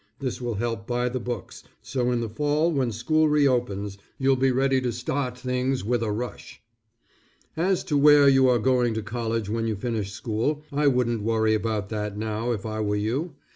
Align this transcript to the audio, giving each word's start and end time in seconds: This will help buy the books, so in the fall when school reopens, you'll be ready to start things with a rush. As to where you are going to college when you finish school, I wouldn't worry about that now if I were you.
This 0.17 0.41
will 0.41 0.55
help 0.55 0.87
buy 0.87 1.09
the 1.09 1.19
books, 1.19 1.63
so 1.83 2.09
in 2.09 2.21
the 2.21 2.27
fall 2.27 2.71
when 2.71 2.91
school 2.91 3.29
reopens, 3.29 3.99
you'll 4.17 4.35
be 4.35 4.49
ready 4.49 4.81
to 4.81 4.91
start 4.91 5.37
things 5.37 5.83
with 5.85 6.01
a 6.01 6.11
rush. 6.11 6.59
As 7.55 7.83
to 7.83 7.95
where 7.99 8.27
you 8.27 8.47
are 8.47 8.57
going 8.57 8.95
to 8.95 9.03
college 9.03 9.47
when 9.47 9.67
you 9.67 9.75
finish 9.75 10.11
school, 10.11 10.63
I 10.71 10.87
wouldn't 10.87 11.21
worry 11.21 11.53
about 11.53 11.89
that 11.89 12.17
now 12.17 12.49
if 12.51 12.65
I 12.65 12.79
were 12.79 12.95
you. 12.95 13.35